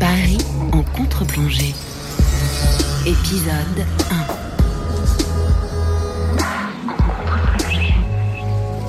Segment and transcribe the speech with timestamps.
[0.00, 0.38] Paris
[0.72, 1.74] en contre-plongée.
[3.06, 3.86] Épisode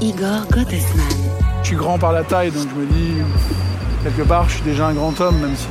[0.02, 0.06] 1.
[0.06, 1.08] Igor Gottesman.
[1.62, 3.14] Je suis grand par la taille, donc je me dis,
[4.04, 5.68] quelque part, je suis déjà un grand homme, même si,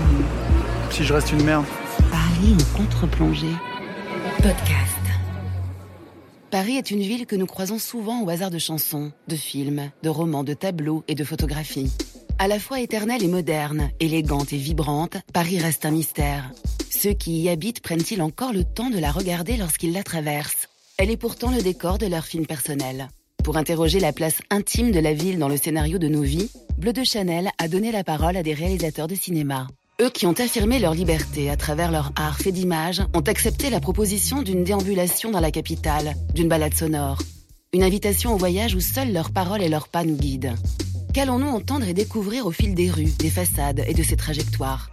[0.91, 1.65] si je reste une merde.
[2.11, 3.55] Paris en contre-plongée.
[4.39, 4.89] Podcast.
[6.51, 10.09] Paris est une ville que nous croisons souvent au hasard de chansons, de films, de
[10.09, 11.91] romans, de tableaux et de photographies.
[12.39, 16.51] À la fois éternelle et moderne, élégante et vibrante, Paris reste un mystère.
[16.91, 20.69] Ceux qui y habitent prennent-ils encore le temps de la regarder lorsqu'ils la traversent?
[20.99, 23.09] Elle est pourtant le décor de leur film personnel.
[23.45, 26.93] Pour interroger la place intime de la ville dans le scénario de nos vies, Bleu
[26.93, 29.67] de Chanel a donné la parole à des réalisateurs de cinéma.
[30.01, 33.81] Eux qui ont affirmé leur liberté à travers leur art fait d'image ont accepté la
[33.81, 37.19] proposition d'une déambulation dans la capitale, d'une balade sonore.
[37.73, 40.55] Une invitation au voyage où seules leurs paroles et leurs pas nous guident.
[41.13, 44.89] Qu'allons-nous entendre et découvrir au fil des rues, des façades et de ces trajectoires?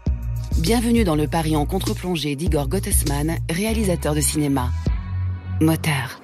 [0.57, 4.67] Bienvenue dans le Paris en contre-plongée d'Igor Gottesman, réalisateur de cinéma.
[5.61, 6.19] Moteur.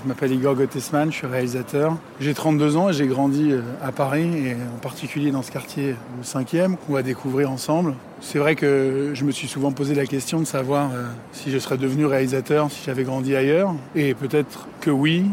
[0.00, 1.96] Je m'appelle Igor Gottesman, je suis réalisateur.
[2.20, 5.96] J'ai 32 ans et j'ai grandi euh, à Paris et en particulier dans ce quartier,
[6.16, 7.94] le 5e, qu'on va découvrir ensemble.
[8.20, 11.58] C'est vrai que je me suis souvent posé la question de savoir euh, si je
[11.58, 13.74] serais devenu réalisateur si j'avais grandi ailleurs.
[13.96, 15.24] Et peut-être que oui,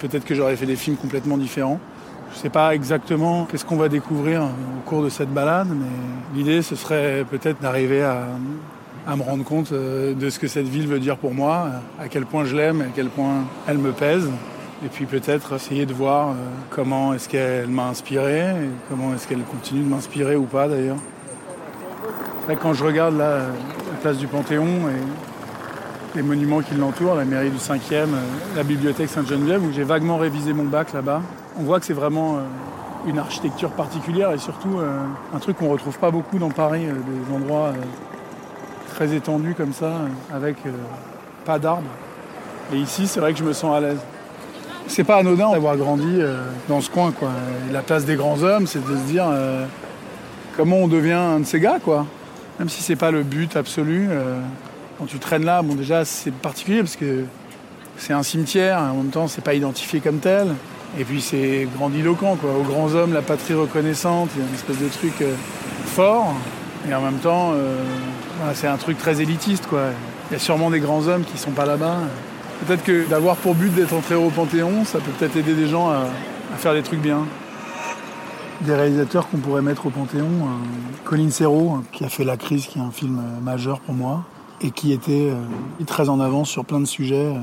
[0.00, 1.80] peut-être que j'aurais fait des films complètement différents.
[2.32, 6.34] Je ne sais pas exactement qu'est-ce qu'on va découvrir au cours de cette balade, mais
[6.34, 8.26] l'idée ce serait peut-être d'arriver à,
[9.14, 11.66] me rendre compte euh, de ce que cette ville veut dire pour moi,
[12.00, 14.30] à quel point je l'aime, à quel point elle me pèse.
[14.84, 16.32] Et puis peut-être essayer de voir euh,
[16.70, 20.98] comment est-ce qu'elle m'a inspiré, et comment est-ce qu'elle continue de m'inspirer ou pas d'ailleurs.
[22.60, 23.42] Quand je regarde la
[24.00, 28.06] place du Panthéon et les monuments qui l'entourent, la mairie du 5e, euh,
[28.56, 31.20] la bibliothèque Sainte-Geneviève, où j'ai vaguement révisé mon bac là-bas,
[31.58, 32.38] on voit que c'est vraiment
[33.06, 34.78] une architecture particulière et surtout
[35.34, 37.72] un truc qu'on retrouve pas beaucoup dans Paris, des endroits
[38.92, 39.92] très étendu comme ça,
[40.32, 40.70] avec euh,
[41.44, 41.88] pas d'arbres.
[42.72, 44.00] Et ici, c'est vrai que je me sens à l'aise.
[44.86, 47.30] C'est pas anodin d'avoir grandi euh, dans ce coin, quoi.
[47.72, 49.64] la place des grands hommes, c'est de se dire euh,
[50.56, 52.06] comment on devient un de ces gars, quoi.
[52.58, 54.08] Même si c'est pas le but absolu.
[54.98, 57.24] quand tu traînes là, bon, déjà, c'est particulier parce que
[57.96, 60.48] c'est un cimetière, en même temps, c'est pas identifié comme tel.
[60.98, 62.50] Et puis c'est grandiloquent, quoi.
[62.52, 65.24] Aux grands hommes, la patrie reconnaissante, il y a une espèce de truc
[65.86, 66.34] fort.
[66.88, 67.52] Et en même temps,
[68.54, 69.84] c'est un truc très élitiste, quoi.
[70.30, 71.98] Il y a sûrement des grands hommes qui sont pas là-bas.
[72.66, 75.90] Peut-être que d'avoir pour but d'être entré au Panthéon, ça peut peut-être aider des gens
[75.90, 76.04] à,
[76.56, 77.26] faire des trucs bien.
[78.60, 82.66] Des réalisateurs qu'on pourrait mettre au Panthéon, euh, Colin Serrault, qui a fait La Crise,
[82.66, 84.22] qui est un film euh, majeur pour moi,
[84.60, 87.34] et qui était euh, très en avance sur plein de sujets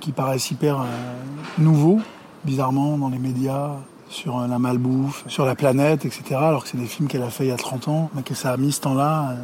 [0.00, 0.84] qui paraissent hyper
[1.58, 2.00] nouveaux,
[2.44, 3.76] bizarrement, dans les médias,
[4.10, 6.22] sur la malbouffe, sur la planète, etc.
[6.32, 8.34] Alors que c'est des films qu'elle a fait il y a 30 ans, mais que
[8.34, 9.34] ça a mis ce temps-là, euh,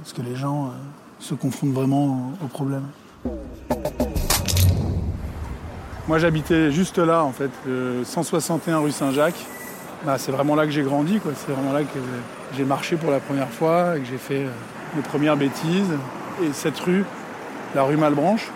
[0.00, 0.68] parce que les gens euh,
[1.18, 2.84] se confondent vraiment au problème.
[6.08, 7.50] Moi j'habitais juste là en fait,
[8.04, 9.46] 161 rue Saint-Jacques.
[10.04, 11.30] Bah, c'est vraiment là que j'ai grandi, quoi.
[11.34, 11.98] c'est vraiment là que
[12.56, 14.50] j'ai marché pour la première fois que j'ai fait euh,
[14.96, 15.92] mes premières bêtises.
[16.42, 17.04] Et cette rue,
[17.74, 18.50] la rue Malbranche,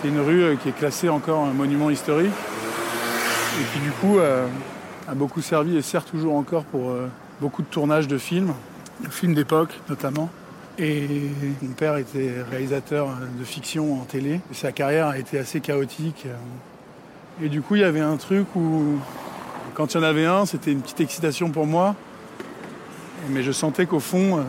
[0.00, 2.32] c'est une rue qui est classée encore un monument historique.
[3.60, 4.48] Et qui du coup euh,
[5.06, 7.08] a beaucoup servi et sert toujours encore pour euh,
[7.40, 8.52] beaucoup de tournages de films,
[9.00, 10.28] de films d'époque notamment.
[10.76, 11.08] Et
[11.62, 14.40] mon père était réalisateur de fiction en télé.
[14.50, 16.26] Sa carrière a été assez chaotique.
[17.40, 18.98] Et du coup, il y avait un truc où,
[19.74, 21.94] quand il y en avait un, c'était une petite excitation pour moi.
[23.30, 24.42] Mais je sentais qu'au fond, euh,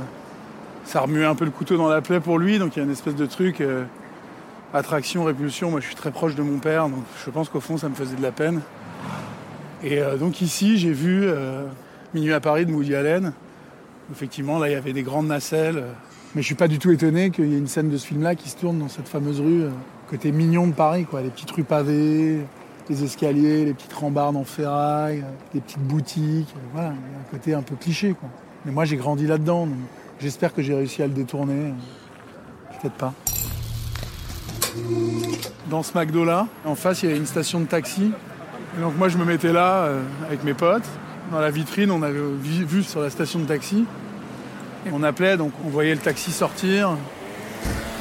[0.83, 2.57] ça remuait un peu le couteau dans la plaie pour lui.
[2.57, 3.63] Donc il y a une espèce de truc,
[4.73, 5.69] attraction, répulsion.
[5.69, 6.89] Moi, je suis très proche de mon père.
[6.89, 8.61] Donc je pense qu'au fond, ça me faisait de la peine.
[9.83, 11.65] Et euh, donc ici, j'ai vu euh,
[12.13, 13.33] Minuit à Paris de Woody Allen.
[14.11, 15.83] Effectivement, là, il y avait des grandes nacelles.
[16.33, 18.35] Mais je suis pas du tout étonné qu'il y ait une scène de ce film-là
[18.35, 19.69] qui se tourne dans cette fameuse rue, euh,
[20.09, 21.21] côté mignon de Paris, quoi.
[21.21, 22.39] Les petites rues pavées,
[22.89, 26.53] les escaliers, les petites rambardes en ferraille, les petites boutiques.
[26.73, 28.29] Voilà, a un côté un peu cliché, quoi.
[28.65, 29.78] Mais moi, j'ai grandi là-dedans, donc
[30.19, 31.73] j'espère que j'ai réussi à le détourner.
[32.81, 33.13] Peut-être pas.
[35.69, 38.11] Dans ce McDo-là, en face, il y avait une station de taxi
[38.79, 40.87] donc moi je me mettais là euh, avec mes potes.
[41.31, 43.85] Dans la vitrine, on avait vu sur la station de taxi.
[44.85, 46.95] Et on appelait, donc on voyait le taxi sortir,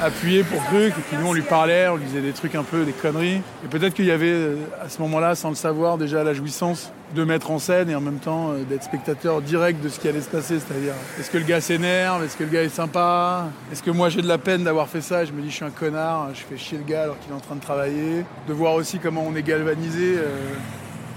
[0.01, 2.63] appuyer pour truc, et puis nous on lui parlait, on lui disait des trucs un
[2.63, 3.41] peu, des conneries.
[3.63, 6.91] Et peut-être qu'il y avait euh, à ce moment-là, sans le savoir, déjà la jouissance
[7.15, 10.07] de mettre en scène et en même temps euh, d'être spectateur direct de ce qui
[10.07, 10.59] allait se passer.
[10.59, 12.23] C'est-à-dire, est-ce que le gars s'énerve?
[12.23, 13.47] Est-ce que le gars est sympa?
[13.71, 15.23] Est-ce que moi j'ai de la peine d'avoir fait ça?
[15.25, 17.35] Je me dis, je suis un connard, je fais chier le gars alors qu'il est
[17.35, 18.25] en train de travailler.
[18.47, 20.17] De voir aussi comment on est galvanisé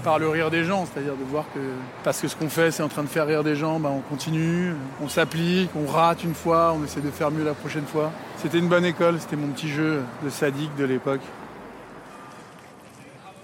[0.03, 1.59] par le rire des gens, c'est-à-dire de voir que
[2.03, 4.01] parce que ce qu'on fait c'est en train de faire rire des gens, bah, on
[4.01, 8.11] continue, on s'applique, on rate une fois, on essaie de faire mieux la prochaine fois.
[8.37, 11.21] C'était une bonne école, c'était mon petit jeu de sadique de l'époque.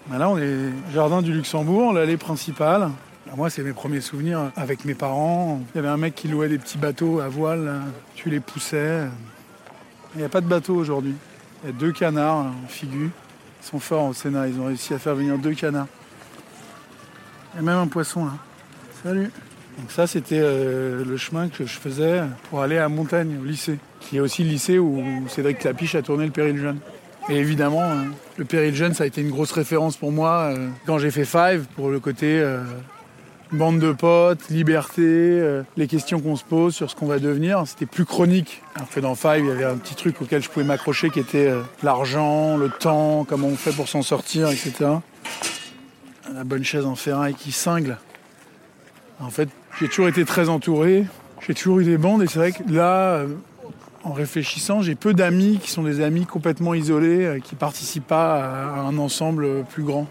[0.08, 2.92] Bah, là on est jardin du Luxembourg, l'allée principale.
[3.26, 5.62] Bah, moi c'est mes premiers souvenirs avec mes parents.
[5.74, 7.82] Il y avait un mec qui louait des petits bateaux à voile,
[8.16, 9.08] tu les poussais.
[10.16, 11.16] Il n'y a pas de bateau aujourd'hui.
[11.64, 13.10] Il y a deux canards en figure.
[13.62, 15.88] Ils sont forts au Sénat, ils ont réussi à faire venir deux canards.
[17.56, 18.34] Il y a même un poisson là.
[19.02, 19.32] Salut.
[19.80, 23.80] Donc ça c'était euh, le chemin que je faisais pour aller à Montagne, au lycée.
[24.02, 26.80] Qui est aussi le lycée où Cédric Clapiche a tourné le Péril Jeune.
[27.30, 28.04] Et évidemment, euh,
[28.36, 31.24] le Péril Jeune, ça a été une grosse référence pour moi euh, quand j'ai fait
[31.24, 32.46] Five, pour le côté
[33.54, 37.64] bande de potes, liberté, les questions qu'on se pose sur ce qu'on va devenir.
[37.68, 38.62] C'était plus chronique.
[38.76, 41.22] Alors que dans Five, il y avait un petit truc auquel je pouvais m'accrocher qui
[41.22, 41.54] était
[41.84, 44.98] l'argent, le temps, comment on fait pour s'en sortir, etc
[46.34, 47.98] la bonne chaise en ferraille qui cingle.
[49.20, 49.50] En fait,
[49.80, 51.06] j'ai toujours été très entouré,
[51.46, 53.28] j'ai toujours eu des bandes et c'est vrai que là, euh,
[54.04, 58.44] en réfléchissant, j'ai peu d'amis qui sont des amis complètement isolés, euh, qui participent pas
[58.44, 60.08] à un ensemble plus grand.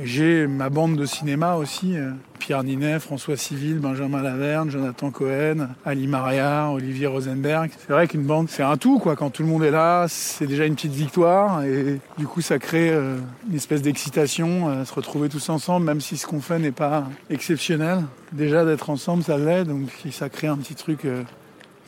[0.00, 5.70] J'ai ma bande de cinéma aussi, euh, Pierre Ninet, François Civil, Benjamin Laverne, Jonathan Cohen,
[5.84, 7.72] Ali Maria, Olivier Rosenberg.
[7.76, 9.16] C'est vrai qu'une bande, c'est un tout, quoi.
[9.16, 12.60] Quand tout le monde est là, c'est déjà une petite victoire et du coup, ça
[12.60, 13.18] crée euh,
[13.50, 17.08] une espèce d'excitation à se retrouver tous ensemble, même si ce qu'on fait n'est pas
[17.28, 18.04] exceptionnel.
[18.30, 21.22] Déjà d'être ensemble, ça l'est, donc ça crée un petit truc, une euh,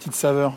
[0.00, 0.56] petite saveur.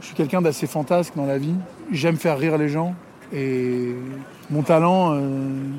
[0.00, 1.54] Je suis quelqu'un d'assez fantasque dans la vie.
[1.90, 2.94] J'aime faire rire les gens.
[3.32, 3.94] Et
[4.50, 5.18] mon talent, euh,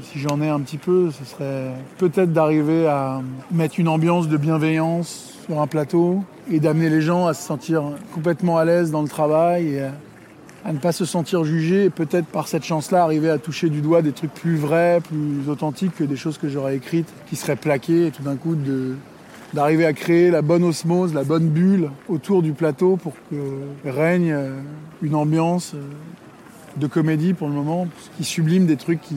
[0.01, 3.21] si j'en ai un petit peu, ce serait peut-être d'arriver à
[3.51, 7.83] mettre une ambiance de bienveillance sur un plateau et d'amener les gens à se sentir
[8.13, 9.81] complètement à l'aise dans le travail et
[10.65, 13.79] à, ne pas se sentir jugé et peut-être par cette chance-là arriver à toucher du
[13.79, 17.55] doigt des trucs plus vrais, plus authentiques que des choses que j'aurais écrites qui seraient
[17.55, 18.57] plaquées et tout d'un coup
[19.53, 24.35] d'arriver à créer la bonne osmose, la bonne bulle autour du plateau pour que règne
[25.01, 25.73] une ambiance
[26.77, 27.87] de comédie pour le moment,
[28.17, 29.15] qui sublime des trucs qui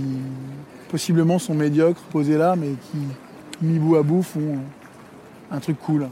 [0.90, 2.98] possiblement sont médiocres posés là, mais qui,
[3.62, 4.58] mis bout à bout, font
[5.50, 6.08] un truc cool.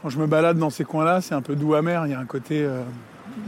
[0.00, 2.06] Quand je me balade dans ces coins-là, c'est un peu doux amer.
[2.06, 2.82] Il y a un côté, euh,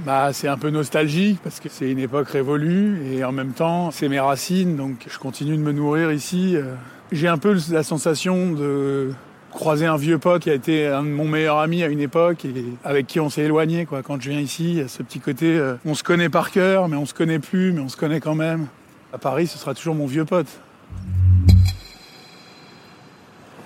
[0.04, 3.90] bah, c'est un peu nostalgique parce que c'est une époque révolue et en même temps,
[3.90, 6.56] c'est mes racines, donc je continue de me nourrir ici.
[6.56, 6.74] Euh.
[7.12, 9.12] J'ai un peu la sensation de
[9.54, 12.44] croisé un vieux pote qui a été un de mon meilleur ami à une époque
[12.44, 14.02] et avec qui on s'est éloigné quoi.
[14.02, 16.50] Quand je viens ici, il y a ce petit côté, euh, on se connaît par
[16.50, 18.66] cœur, mais on se connaît plus, mais on se connaît quand même.
[19.12, 20.48] À Paris, ce sera toujours mon vieux pote.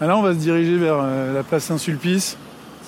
[0.00, 2.36] Là, on va se diriger vers euh, la place Saint-Sulpice.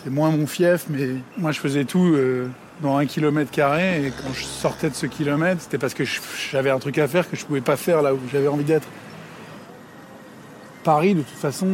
[0.04, 2.48] C'est moins mon fief, mais moi, je faisais tout euh,
[2.82, 4.06] dans un kilomètre carré.
[4.06, 6.04] Et quand je sortais de ce kilomètre, c'était parce que
[6.52, 8.86] j'avais un truc à faire que je pouvais pas faire là où j'avais envie d'être.
[10.84, 11.66] Paris, de toute façon,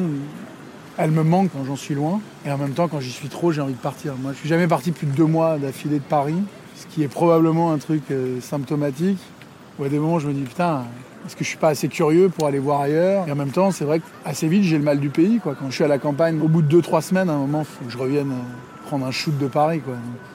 [0.98, 2.20] elle me manque quand j'en suis loin.
[2.44, 4.14] Et en même temps, quand j'y suis trop, j'ai envie de partir.
[4.20, 6.36] Moi, je suis jamais parti plus de deux mois d'affilée de Paris,
[6.74, 9.18] ce qui est probablement un truc euh, symptomatique.
[9.78, 10.84] Où à des moments, je me dis, putain,
[11.26, 13.28] est-ce que je suis pas assez curieux pour aller voir ailleurs?
[13.28, 15.38] Et en même temps, c'est vrai qu'assez vite, j'ai le mal du pays.
[15.38, 15.54] Quoi.
[15.54, 17.64] Quand je suis à la campagne, au bout de deux, trois semaines, à un moment,
[17.64, 19.80] faut que je revienne euh, prendre un shoot de Paris.
[19.80, 19.94] Quoi.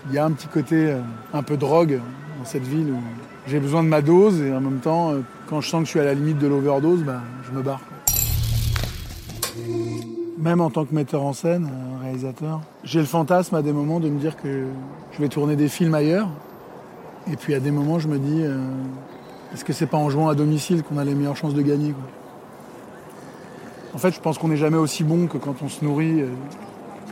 [0.10, 1.00] Il y a un petit côté euh,
[1.34, 2.00] un peu drogue
[2.38, 3.02] dans cette ville où
[3.48, 5.14] j'ai besoin de ma dose et en même temps,
[5.50, 7.82] quand je sens que je suis à la limite de l'overdose, bah, je me barre
[10.42, 14.00] même en tant que metteur en scène, euh, réalisateur, j'ai le fantasme à des moments
[14.00, 14.66] de me dire que
[15.12, 16.30] je vais tourner des films ailleurs.
[17.32, 18.60] Et puis à des moments, je me dis, euh,
[19.54, 21.94] est-ce que c'est pas en jouant à domicile qu'on a les meilleures chances de gagner
[23.94, 26.30] En fait, je pense qu'on n'est jamais aussi bon que quand on se nourrit euh,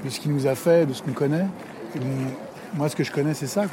[0.03, 1.45] de ce qui nous a fait, de ce qu'on connaît.
[2.73, 3.65] moi, ce que je connais, c'est ça.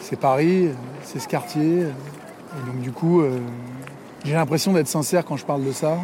[0.00, 0.68] C'est Paris,
[1.02, 1.80] c'est ce quartier.
[1.80, 3.22] Et donc, du coup,
[4.24, 5.96] j'ai l'impression d'être sincère quand je parle de ça.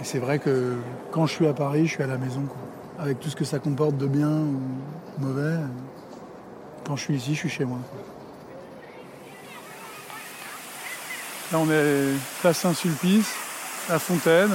[0.00, 0.74] Et c'est vrai que
[1.10, 2.42] quand je suis à Paris, je suis à la maison.
[2.98, 4.60] Avec tout ce que ça comporte de bien ou
[5.18, 5.58] mauvais,
[6.84, 7.78] quand je suis ici, je suis chez moi.
[11.52, 12.08] Là, on est
[12.40, 13.30] place Saint-Sulpice,
[13.90, 14.50] à Fontaine.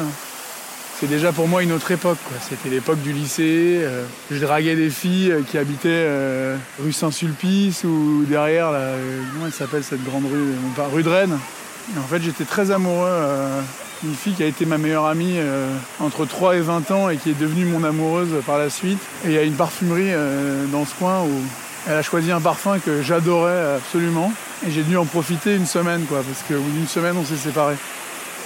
[0.99, 2.17] C'est déjà pour moi une autre époque.
[2.49, 3.81] C'était l'époque du lycée.
[3.83, 8.71] Euh, je draguais des filles euh, qui habitaient euh, rue Saint-Sulpice ou derrière,
[9.31, 10.55] comment elle s'appelle cette grande rue
[10.91, 11.37] Rue de Rennes.
[11.95, 13.09] En fait, j'étais très amoureux
[14.03, 15.67] une fille qui a été ma meilleure amie euh,
[15.99, 18.99] entre 3 et 20 ans et qui est devenue mon amoureuse par la suite.
[19.25, 21.41] Et il y a une parfumerie euh, dans ce coin où
[21.87, 24.31] elle a choisi un parfum que j'adorais absolument.
[24.65, 27.37] Et j'ai dû en profiter une semaine, quoi, parce qu'au bout d'une semaine, on s'est
[27.37, 27.77] séparés.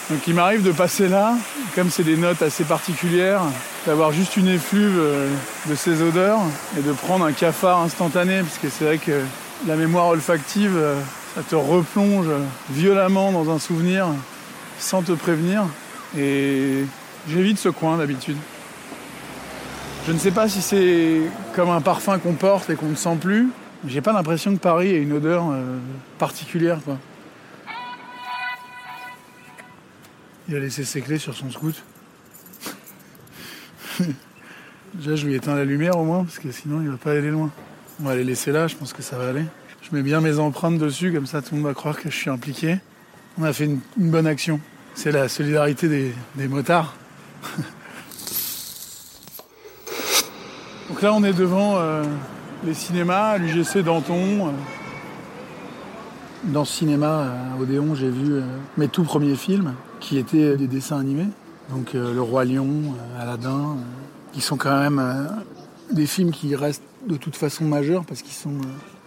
[0.10, 1.36] Donc il m'arrive de passer là,
[1.74, 3.42] comme c'est des notes assez particulières,
[3.86, 5.30] d'avoir juste une effluve euh,
[5.68, 6.40] de ces odeurs
[6.78, 9.22] et de prendre un cafard instantané, parce que c'est vrai que
[9.68, 10.78] la mémoire olfactive,
[11.36, 12.28] ça te replonge
[12.70, 14.08] violemment dans un souvenir
[14.80, 15.64] sans te prévenir.
[16.18, 16.84] Et
[17.30, 18.38] j'évite ce coin d'habitude.
[20.08, 21.22] Je ne sais pas si c'est
[21.56, 23.50] comme un parfum qu'on porte et qu'on ne sent plus.
[23.88, 25.78] J'ai pas l'impression que Paris ait une odeur euh,
[26.18, 26.80] particulière.
[30.50, 31.82] Il a laissé ses clés sur son scout.
[34.94, 37.32] Déjà, je lui éteins la lumière au moins, parce que sinon, il va pas aller
[37.32, 37.50] loin.
[38.02, 39.46] On va les laisser là, je pense que ça va aller.
[39.92, 42.16] Je mets bien mes empreintes dessus, comme ça, tout le monde va croire que je
[42.16, 42.78] suis impliqué.
[43.38, 44.62] On a fait une, bonne action.
[44.94, 46.96] C'est la solidarité des, motards.
[50.88, 52.06] Donc là, on est devant euh,
[52.64, 54.48] les cinémas, l'UGC Danton.
[54.48, 54.52] Euh.
[56.46, 58.44] Dans ce cinéma à Odéon, j'ai vu euh,
[58.78, 61.28] mes tout premiers films, qui étaient des dessins animés.
[61.70, 63.76] Donc Le Roi Lion, Aladdin,
[64.32, 65.30] qui sont quand même
[65.92, 68.56] des films qui restent de toute façon majeurs parce qu'ils sont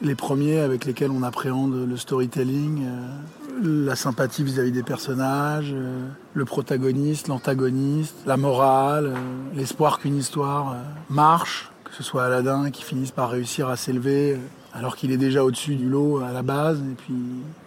[0.04, 2.86] les premiers avec lesquels on appréhende le storytelling,
[3.62, 9.16] la sympathie vis-à-vis des personnages, euh, le protagoniste, l'antagoniste, la morale, euh,
[9.54, 10.74] l'espoir qu'une histoire euh,
[11.08, 14.38] marche, que ce soit Aladdin qui finisse par réussir à s'élever
[14.72, 16.78] alors qu'il est déjà au-dessus du lot à la base.
[16.80, 17.14] Et puis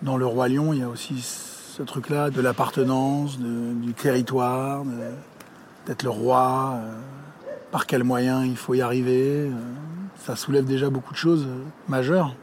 [0.02, 4.84] dans Le Roi Lion, il y a aussi ce truc-là de l'appartenance, du territoire,
[5.86, 6.80] d'être le roi,
[7.72, 9.50] par quels moyens il faut y arriver.
[10.20, 11.48] Ça soulève déjà beaucoup de choses
[11.88, 12.36] majeures.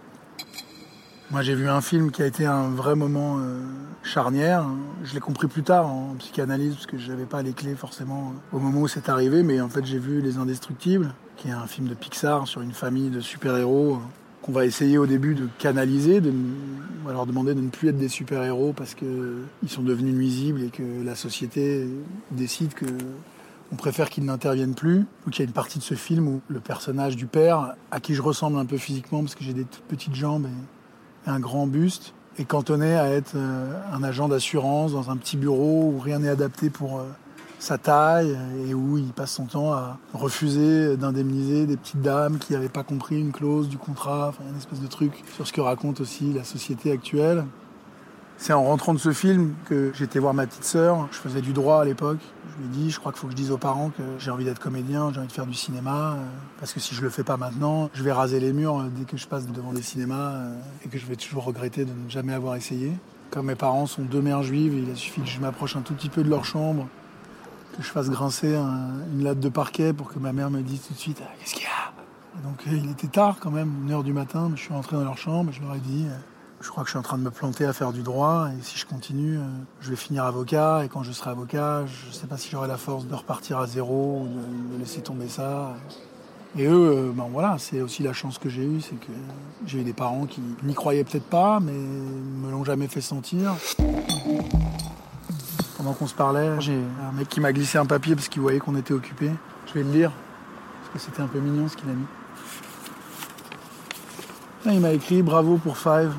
[1.31, 3.61] Moi, j'ai vu un film qui a été un vrai moment euh,
[4.03, 4.67] charnière.
[5.03, 8.35] Je l'ai compris plus tard en psychanalyse, parce que je n'avais pas les clés forcément
[8.53, 9.43] au moment où c'est arrivé.
[9.43, 12.73] Mais en fait, j'ai vu Les Indestructibles, qui est un film de Pixar sur une
[12.73, 13.99] famille de super-héros euh,
[14.43, 16.31] qu'on va essayer au début de canaliser, de
[17.03, 20.63] on va leur demander de ne plus être des super-héros parce qu'ils sont devenus nuisibles
[20.63, 21.89] et que la société
[22.31, 22.85] décide que
[23.73, 25.07] on préfère qu'ils n'interviennent plus.
[25.25, 28.01] Donc il y a une partie de ce film où le personnage du père, à
[28.01, 31.41] qui je ressemble un peu physiquement parce que j'ai des toutes petites jambes et un
[31.41, 36.01] grand buste, est cantonné à être euh, un agent d'assurance dans un petit bureau où
[36.01, 37.05] rien n'est adapté pour euh,
[37.59, 38.37] sa taille
[38.69, 42.83] et où il passe son temps à refuser d'indemniser des petites dames qui n'avaient pas
[42.83, 46.33] compris une clause du contrat, enfin une espèce de truc sur ce que raconte aussi
[46.33, 47.45] la société actuelle.
[48.37, 51.09] C'est en rentrant de ce film que j'étais voir ma petite sœur.
[51.13, 52.19] Je faisais du droit à l'époque.
[52.47, 54.31] Je lui ai dit, je crois qu'il faut que je dise aux parents que j'ai
[54.31, 56.13] envie d'être comédien, j'ai envie de faire du cinéma.
[56.13, 56.25] Euh,
[56.59, 59.05] parce que si je le fais pas maintenant, je vais raser les murs euh, dès
[59.05, 62.11] que je passe devant des cinémas euh, et que je vais toujours regretter de ne
[62.11, 62.93] jamais avoir essayé.
[63.31, 65.95] Comme mes parents sont deux mères juives, il a suffi que je m'approche un tout
[65.95, 66.87] petit peu de leur chambre,
[67.77, 70.93] que je fasse grincer une latte de parquet pour que ma mère me dise tout
[70.93, 71.93] de suite Qu'est-ce qu'il y a?
[72.43, 75.19] Donc il était tard quand même, une heure du matin, je suis rentré dans leur
[75.19, 76.07] chambre et je leur ai dit
[76.65, 78.63] je crois que je suis en train de me planter à faire du droit et
[78.63, 79.43] si je continue, euh,
[79.83, 82.69] je vais finir avocat et quand je serai avocat, je ne sais pas si j'aurai
[82.69, 84.29] la force de repartir à zéro ou
[84.73, 85.77] de, laisser tomber ça.
[86.57, 89.13] Et eux, euh, ben voilà, c'est aussi la chance que j'ai eue, c'est que
[89.67, 93.55] j'ai eu des parents qui n'y croyaient peut-être pas, mais me l'ont jamais fait sentir.
[95.77, 98.59] Pendant qu'on se parlait, j'ai un mec qui m'a glissé un papier parce qu'il voyait
[98.59, 99.31] qu'on était occupé.
[99.67, 100.13] Je vais le lire,
[100.81, 102.07] parce que c'était un peu mignon ce qu'il a mis.
[104.77, 106.15] il m'a écrit bravo pour Five.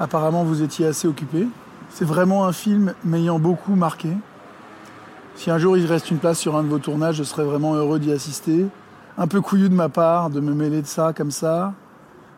[0.00, 1.46] Apparemment, vous étiez assez occupé.
[1.90, 4.08] C'est vraiment un film m'ayant beaucoup marqué.
[5.34, 7.74] Si un jour il reste une place sur un de vos tournages, je serais vraiment
[7.74, 8.66] heureux d'y assister.
[9.18, 11.74] Un peu couillu de ma part de me mêler de ça comme ça,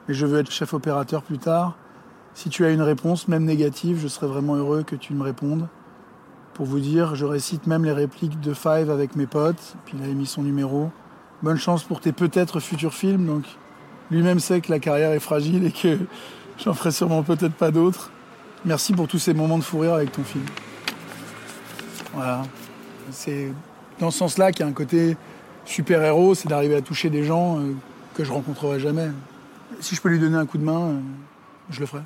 [0.09, 1.77] mais je veux être chef opérateur plus tard.
[2.35, 5.69] Si tu as une réponse, même négative, je serais vraiment heureux que tu me répondes.
[6.55, 10.11] Pour vous dire, je récite même les répliques de Five avec mes potes, puis il
[10.11, 10.91] a mis son numéro.
[11.45, 13.45] Bonne chance pour tes peut-être futurs films, donc
[14.11, 15.97] lui-même sait que la carrière est fragile et que
[16.59, 18.11] J'en ferai sûrement peut-être pas d'autres.
[18.65, 20.45] Merci pour tous ces moments de fou avec ton film.
[22.15, 22.43] Voilà.
[23.11, 23.53] C'est
[23.99, 25.17] dans ce sens-là qu'il y a un côté
[25.65, 27.75] super-héros, c'est d'arriver à toucher des gens euh,
[28.15, 29.09] que je rencontrerai jamais.
[29.81, 31.01] Si je peux lui donner un coup de main, euh,
[31.71, 32.03] je le ferai.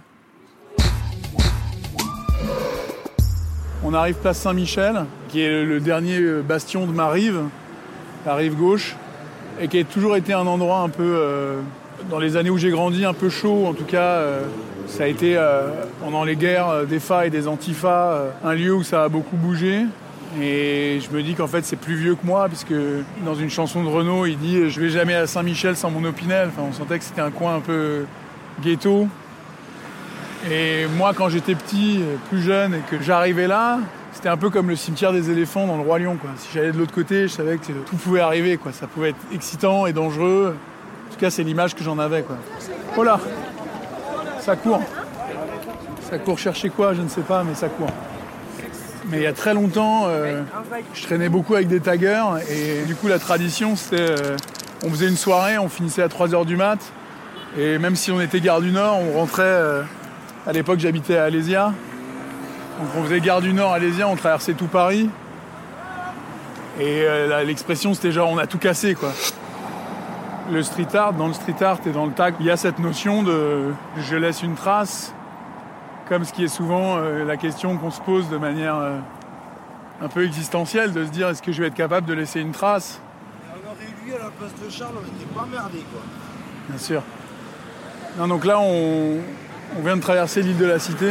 [3.85, 7.43] On arrive place Saint-Michel, qui est le dernier euh, bastion de ma rive,
[8.25, 8.97] la rive gauche,
[9.61, 11.59] et qui a toujours été un endroit un peu
[12.11, 13.67] dans les années où j'ai grandi, un peu chaud.
[13.67, 14.43] En tout cas, euh,
[14.87, 15.69] ça a été euh,
[16.03, 19.37] pendant les guerres euh, des FA et des Antifa, un lieu où ça a beaucoup
[19.37, 19.83] bougé.
[20.41, 22.75] Et je me dis qu'en fait c'est plus vieux que moi, puisque
[23.25, 26.49] dans une chanson de Renault, il dit Je vais jamais à Saint-Michel sans mon Opinel.
[26.49, 28.05] Enfin, on sentait que c'était un coin un peu
[28.63, 29.09] ghetto.
[30.51, 33.81] Et moi, quand j'étais petit, plus jeune, et que j'arrivais là,
[34.13, 36.19] c'était un peu comme le cimetière des éléphants dans le Roi Lion.
[36.37, 38.59] Si j'allais de l'autre côté, je savais que tout pouvait arriver.
[38.73, 40.55] Ça pouvait être excitant et dangereux.
[41.17, 42.21] En tout cas, c'est l'image que j'en avais.
[42.21, 42.37] Quoi.
[42.95, 43.19] Oh là
[44.39, 44.83] Ça court.
[46.11, 47.89] Ça court chercher quoi Je ne sais pas, mais ça court.
[49.07, 50.43] Mais il y a très longtemps, euh,
[50.93, 54.37] je traînais beaucoup avec des taggers et du coup la tradition c'était euh,
[54.85, 56.81] on faisait une soirée, on finissait à 3h du mat
[57.57, 59.83] et même si on était gare du Nord, on rentrait, euh,
[60.47, 61.73] à l'époque j'habitais à Alésia
[62.81, 65.09] Donc on faisait gare du Nord à on traversait tout Paris.
[66.79, 67.07] Et
[67.47, 69.13] l'expression c'était genre on a tout cassé quoi.
[70.49, 72.79] Le street art, dans le street art et dans le tag, il y a cette
[72.79, 75.13] notion de je laisse une trace,
[76.09, 78.97] comme ce qui est souvent euh, la question qu'on se pose de manière euh,
[80.01, 82.53] un peu existentielle, de se dire est-ce que je vais être capable de laisser une
[82.53, 83.01] trace?
[83.51, 83.75] Alors
[84.05, 86.01] lui à la place de Charles, on était pas merdé quoi.
[86.69, 87.03] Bien sûr.
[88.17, 89.17] Non, donc là on,
[89.77, 91.11] on vient de traverser l'île de la Cité.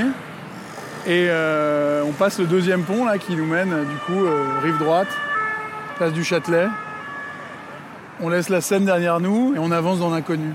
[1.08, 4.26] Et euh, on passe le deuxième pont là qui nous mène du coup
[4.64, 5.10] rive droite,
[5.98, 6.68] place du Châtelet.
[8.22, 10.54] On laisse la Seine derrière nous et on avance dans l'inconnu.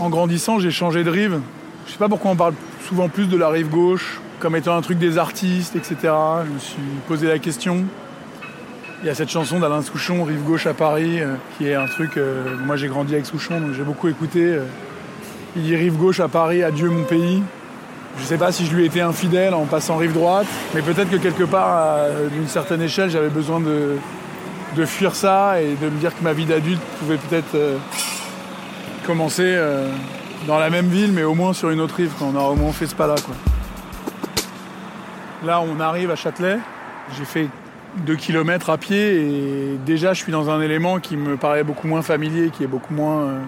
[0.00, 1.40] En grandissant, j'ai changé de rive.
[1.86, 2.54] Je sais pas pourquoi on parle
[2.88, 5.96] souvent plus de la rive gauche, comme étant un truc des artistes, etc.
[6.46, 7.84] Je me suis posé la question.
[9.02, 11.86] Il y a cette chanson d'Alain Souchon, Rive gauche à Paris, euh, qui est un
[11.86, 12.18] truc.
[12.64, 14.58] moi j'ai grandi avec Souchon, donc j'ai beaucoup écouté.
[15.56, 17.42] Il dit rive gauche à Paris, adieu mon pays.
[18.16, 20.82] Je ne sais pas si je lui ai été infidèle en passant rive droite, mais
[20.82, 21.98] peut-être que quelque part,
[22.32, 23.96] d'une certaine échelle, j'avais besoin de,
[24.76, 27.76] de, fuir ça et de me dire que ma vie d'adulte pouvait peut-être euh,
[29.04, 29.88] commencer euh,
[30.46, 32.54] dans la même ville, mais au moins sur une autre rive, quand on a au
[32.54, 33.16] moins fait ce pas-là.
[35.44, 36.58] Là, on arrive à Châtelet.
[37.18, 37.48] J'ai fait
[38.06, 41.88] 2 km à pied et déjà, je suis dans un élément qui me paraît beaucoup
[41.88, 43.40] moins familier, qui est beaucoup moins euh,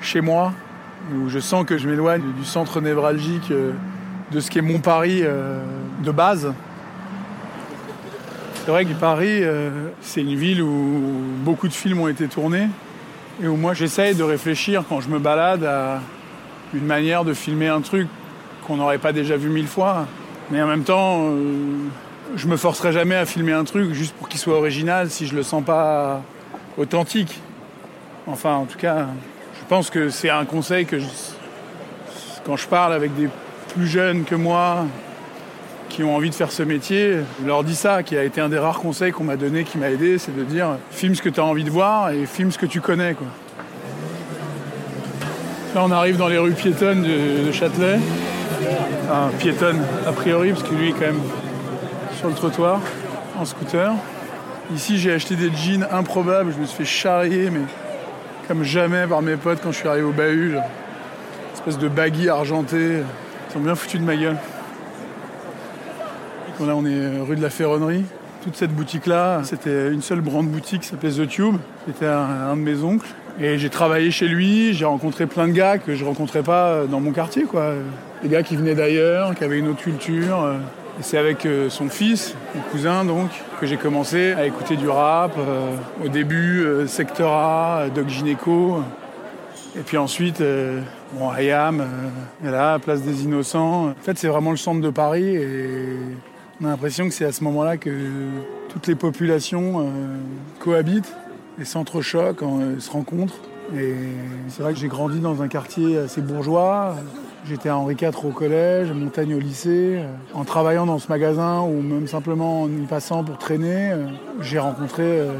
[0.00, 0.52] chez moi
[1.14, 3.72] où je sens que je m'éloigne du centre névralgique euh,
[4.30, 5.60] de ce qu'est mon Paris euh,
[6.02, 6.52] de base.
[8.54, 11.02] C'est vrai que Paris, euh, c'est une ville où
[11.44, 12.68] beaucoup de films ont été tournés
[13.42, 16.00] et où moi j'essaye de réfléchir quand je me balade à
[16.74, 18.06] une manière de filmer un truc
[18.66, 20.06] qu'on n'aurait pas déjà vu mille fois.
[20.50, 21.32] Mais en même temps,
[22.36, 25.34] je me forcerai jamais à filmer un truc juste pour qu'il soit original si je
[25.34, 26.22] le sens pas
[26.76, 27.40] authentique.
[28.26, 29.06] Enfin, en tout cas,
[29.70, 30.96] pense que c'est un conseil que
[32.44, 33.28] quand je parle avec des
[33.72, 34.84] plus jeunes que moi
[35.88, 38.48] qui ont envie de faire ce métier, je leur dis ça, qui a été un
[38.48, 41.28] des rares conseils qu'on m'a donné, qui m'a aidé, c'est de dire filme ce que
[41.28, 43.14] tu as envie de voir et filme ce que tu connais.
[43.14, 43.28] Quoi.
[45.76, 48.00] Là, on arrive dans les rues piétonnes de, Châtelet.
[49.04, 51.22] Enfin, piétonne a priori, parce que lui est quand même
[52.18, 52.80] sur le trottoir,
[53.38, 53.92] en scooter.
[54.74, 57.60] Ici, j'ai acheté des jeans improbables, je me suis fait charrier, mais
[58.50, 60.56] comme jamais par mes potes quand je suis arrivé au bahut.
[61.54, 62.96] Espèce de baggy argenté.
[63.48, 64.36] Ils sont bien foutus de ma gueule.
[66.58, 68.02] là, on est rue de la Ferronnerie.
[68.42, 71.58] Toute cette boutique-là, c'était une seule grande boutique qui s'appelait The Tube.
[71.86, 73.06] C'était un, de mes oncles.
[73.38, 76.98] Et j'ai travaillé chez lui, j'ai rencontré plein de gars que je rencontrais pas dans
[76.98, 77.74] mon quartier, quoi.
[78.24, 80.56] Des gars qui venaient d'ailleurs, qui avaient une autre culture.
[81.00, 85.32] C'est avec euh, son fils, mon cousin donc, que j'ai commencé à écouter du rap.
[85.38, 85.74] Euh,
[86.04, 88.82] au début, euh, Sector A, Doc Gineco.
[89.78, 90.42] Et puis ensuite,
[91.12, 91.86] bon, IAM,
[92.42, 93.90] là, Place des Innocents.
[93.90, 95.96] En fait, c'est vraiment le centre de Paris et
[96.60, 97.90] on a l'impression que c'est à ce moment-là que
[98.68, 99.88] toutes les populations
[100.58, 101.14] cohabitent,
[101.60, 102.44] et s'entrechoquent,
[102.80, 103.38] se rencontrent.
[103.76, 103.94] Et
[104.48, 106.96] c'est vrai que j'ai grandi dans un quartier assez bourgeois,
[107.46, 109.96] J'étais à Henri IV au collège, à Montagne au lycée.
[109.98, 114.06] Euh, en travaillant dans ce magasin ou même simplement en y passant pour traîner, euh,
[114.40, 115.32] j'ai rencontré euh,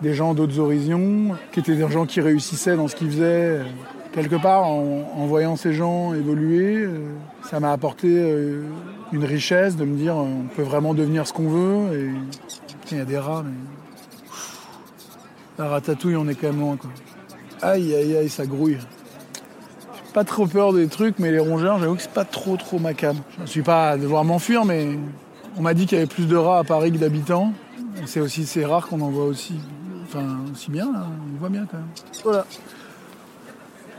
[0.00, 3.60] des gens d'autres horizons, qui étaient des gens qui réussissaient dans ce qu'ils faisaient.
[4.12, 6.88] Quelque part, en, voyant ces gens évoluer,
[7.42, 8.08] ça m'a apporté
[9.12, 11.94] une richesse de me dire on peut vraiment devenir ce qu'on veut.
[11.94, 12.10] Et
[12.90, 13.52] il y a des rats, mais
[15.58, 16.76] la ratatouille, on est quand même loin.
[16.76, 16.90] Quoi.
[17.60, 18.78] Aïe, aïe, aïe, ça grouille
[20.12, 22.94] pas trop peur des trucs, mais les rongeurs, j'avoue que c'est pas trop trop ma
[22.94, 23.16] cam.
[23.36, 24.98] Je ne suis pas à devoir m'enfuir, mais
[25.56, 27.52] on m'a dit qu'il y avait plus de rats à Paris que d'habitants.
[28.06, 29.54] C'est aussi c'est rare qu'on en voit aussi.
[30.04, 31.06] Enfin, aussi bien, là.
[31.34, 31.88] on voit bien quand même.
[32.24, 32.46] Voilà.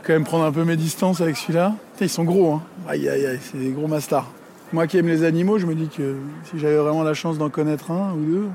[0.02, 1.74] Quand même prendre un peu mes distances avec celui-là.
[2.00, 2.62] Ils sont gros, hein.
[2.88, 4.30] Aïe aïe aïe, c'est des gros mastards.
[4.72, 7.50] Moi qui aime les animaux, je me dis que si j'avais vraiment la chance d'en
[7.50, 8.48] connaître un ou deux,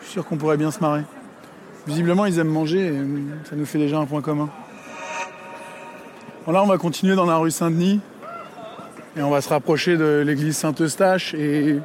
[0.00, 1.02] je suis sûr qu'on pourrait bien se marrer.
[1.86, 3.02] Visiblement, ils aiment manger et
[3.48, 4.50] ça nous fait déjà un point commun
[6.52, 8.00] là, on va continuer dans la rue Saint-Denis
[9.16, 11.78] et on va se rapprocher de l'église Saint-Eustache et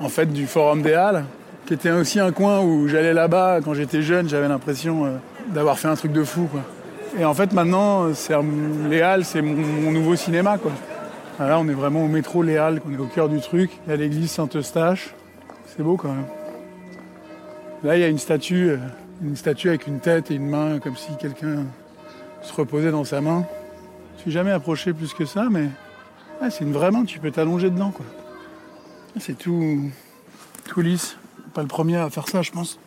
[0.00, 1.24] en fait du Forum des Halles,
[1.66, 4.28] qui était aussi un coin où j'allais là-bas quand j'étais jeune.
[4.28, 5.10] J'avais l'impression euh,
[5.48, 6.48] d'avoir fait un truc de fou.
[7.18, 8.08] Et en fait, maintenant,
[8.88, 10.58] les Halles, c'est mon, nouveau cinéma.
[10.58, 10.72] Quoi.
[11.38, 13.70] Là, on est vraiment au métro Les Halles, on est au cœur du truc.
[13.86, 15.14] Il y a l'église Saint-Eustache.
[15.66, 16.26] C'est beau quand même.
[17.82, 18.76] Là, il y a une statue, euh,
[19.22, 21.64] une statue avec une tête et une main, comme si quelqu'un
[22.42, 23.44] se reposait dans sa main.
[24.20, 25.70] Je suis jamais approché plus que ça, mais
[26.50, 27.90] c'est une vraie main, tu peux t'allonger dedans.
[27.90, 28.04] quoi.
[29.18, 29.90] C'est tout,
[30.68, 31.16] tout lisse.
[31.54, 32.78] Pas le premier à faire ça, je pense.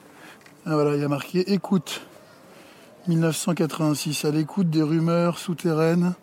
[0.67, 2.01] Ah, voilà, il y a marqué écoute.
[3.07, 6.13] 1986, à l'écoute des rumeurs souterraines,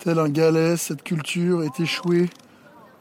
[0.00, 2.28] Tel un galet, cette culture est échouée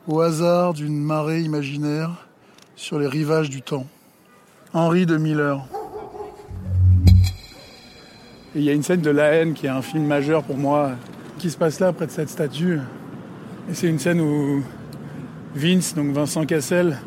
[0.07, 2.29] au hasard d'une marée imaginaire
[2.77, 3.87] sur les rivages du temps.
[4.73, 5.67] Henri de Miller.
[8.55, 10.57] Et il y a une scène de La haine qui est un film majeur pour
[10.57, 10.91] moi,
[11.37, 12.79] qui se passe là près de cette statue.
[13.69, 14.63] Et c'est une scène où
[15.55, 16.97] Vince, donc Vincent Cassel,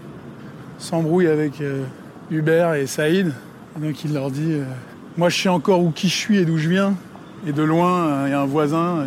[0.78, 1.84] s'embrouille avec euh,
[2.30, 3.32] Hubert et Saïd.
[3.76, 4.64] Et donc il leur dit euh,
[5.16, 6.94] Moi je sais encore où qui je suis et d'où je viens.
[7.46, 9.06] Et de loin, euh, il y a un voisin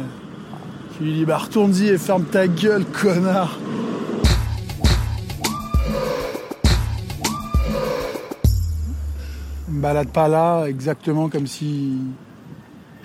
[0.97, 3.57] qui lui dit Bah retourne-y et ferme ta gueule, connard
[9.71, 11.97] me balade pas là exactement comme si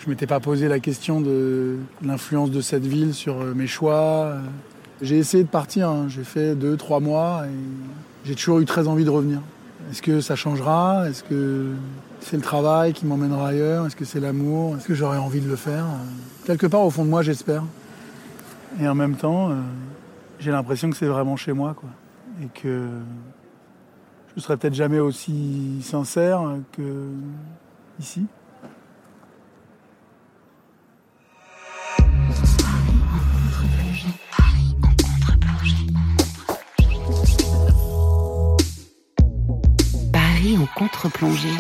[0.07, 4.35] je m'étais pas posé la question de l'influence de cette ville sur mes choix.
[5.03, 6.07] J'ai essayé de partir, hein.
[6.09, 9.41] j'ai fait deux, trois mois et j'ai toujours eu très envie de revenir.
[9.91, 11.09] Est-ce que ça changera?
[11.09, 11.73] Est-ce que
[12.21, 13.85] c'est le travail qui m'emmènera ailleurs?
[13.87, 14.77] Est-ce que c'est l'amour?
[14.77, 15.87] Est-ce que j'aurais envie de le faire?
[16.45, 17.65] Quelque part au fond de moi, j'espère.
[18.81, 19.55] Et en même temps, euh,
[20.39, 21.89] j'ai l'impression que c'est vraiment chez moi, quoi.
[22.43, 22.87] Et que
[24.37, 27.09] je serai peut-être jamais aussi sincère que
[27.99, 28.27] ici.
[41.11, 41.57] plongée.